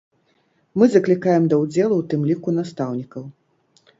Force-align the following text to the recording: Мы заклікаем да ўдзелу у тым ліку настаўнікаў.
Мы 0.81 0.87
заклікаем 0.93 1.43
да 1.51 1.59
ўдзелу 1.65 1.95
у 2.03 2.05
тым 2.13 2.21
ліку 2.29 2.57
настаўнікаў. 2.61 3.23